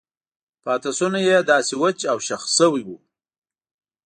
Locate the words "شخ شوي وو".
2.27-2.97